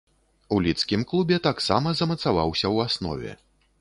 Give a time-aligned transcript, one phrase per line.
[0.55, 3.31] У лідскім клубе таксама замацаваўся ў аснове.